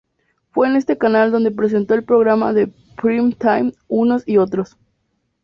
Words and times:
Fue 0.49 0.67
en 0.67 0.77
este 0.77 0.97
canal 0.97 1.29
donde 1.31 1.51
presentó 1.51 1.93
el 1.93 2.03
programa 2.03 2.53
de 2.53 2.73
prime 2.99 3.35
time 3.39 3.71
"Unos 3.87 4.27
y 4.27 4.37
otros". 4.39 4.75